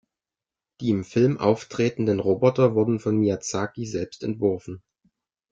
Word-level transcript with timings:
Die 0.79 0.89
im 0.89 1.03
Film 1.03 1.37
auftretenden 1.37 2.19
Roboter 2.19 2.73
wurden 2.73 2.99
von 2.99 3.17
Miyazaki 3.19 3.85
selbst 3.85 4.23
entworfen. 4.23 4.81